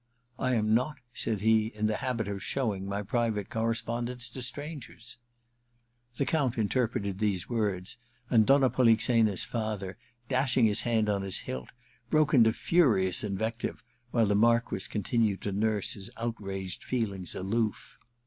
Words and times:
'I 0.49 0.55
am 0.55 0.73
not/ 0.73 0.95
said 1.13 1.41
he, 1.41 1.67
* 1.69 1.75
in 1.77 1.85
the 1.85 1.97
habit 1.97 2.27
of 2.27 2.41
showing 2.41 2.87
my 2.87 3.03
private 3.03 3.51
correspondence 3.51 4.29
to 4.29 4.41
strangers/ 4.41 5.19
The 6.15 6.25
Count 6.25 6.57
interpreted 6.57 7.19
these 7.19 7.47
words, 7.47 7.97
and 8.27 8.43
Donna 8.47 8.71
Polixena's 8.71 9.43
father, 9.43 9.97
dashing 10.27 10.65
his 10.65 10.81
hand 10.81 11.07
on 11.07 11.21
his 11.21 11.41
hilt, 11.41 11.69
broke 12.09 12.33
into 12.33 12.51
furious 12.51 13.23
invective, 13.23 13.83
while 14.09 14.25
the 14.25 14.33
Marquess 14.33 14.87
continued 14.87 15.41
to 15.43 15.51
nurse 15.51 15.93
his 15.93 16.09
outraged 16.17 16.83
feel 16.83 17.13
ings 17.13 17.35
aloof. 17.35 17.99